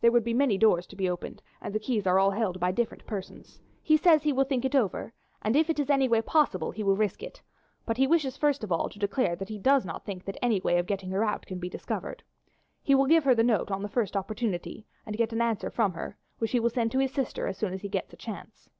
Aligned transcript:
There 0.00 0.10
would 0.10 0.24
be 0.24 0.32
many 0.32 0.56
doors 0.56 0.86
to 0.86 0.96
be 0.96 1.06
opened, 1.06 1.42
and 1.60 1.74
the 1.74 1.78
keys 1.78 2.06
are 2.06 2.18
all 2.18 2.30
held 2.30 2.58
by 2.58 2.72
different 2.72 3.04
persons. 3.06 3.60
He 3.82 3.98
says 3.98 4.22
he 4.22 4.32
will 4.32 4.46
think 4.46 4.64
it 4.64 4.74
over, 4.74 5.12
and 5.42 5.54
if 5.54 5.68
it 5.68 5.78
is 5.78 5.90
any 5.90 6.08
way 6.08 6.22
possible 6.22 6.70
he 6.70 6.82
will 6.82 6.96
risk 6.96 7.22
it. 7.22 7.42
But 7.84 7.98
he 7.98 8.06
wishes 8.06 8.38
first 8.38 8.64
of 8.64 8.72
all 8.72 8.88
to 8.88 8.98
declare 8.98 9.36
that 9.36 9.50
he 9.50 9.58
does 9.58 9.84
not 9.84 10.06
think 10.06 10.24
that 10.24 10.38
any 10.40 10.60
way 10.60 10.78
of 10.78 10.86
getting 10.86 11.10
her 11.10 11.22
out 11.26 11.44
can 11.44 11.58
be 11.58 11.68
discovered. 11.68 12.22
He 12.82 12.94
will 12.94 13.04
give 13.04 13.24
her 13.24 13.34
the 13.34 13.42
note 13.44 13.70
on 13.70 13.82
the 13.82 13.90
first 13.90 14.16
opportunity, 14.16 14.86
and 15.04 15.18
get 15.18 15.34
an 15.34 15.42
answer 15.42 15.68
from 15.68 15.92
her, 15.92 16.16
which 16.38 16.52
he 16.52 16.58
will 16.58 16.70
send 16.70 16.90
to 16.92 16.98
his 16.98 17.12
sister 17.12 17.46
as 17.46 17.58
soon 17.58 17.74
as 17.74 17.82
he 17.82 17.90
gets 17.90 18.14
a 18.14 18.16
chance." 18.16 18.70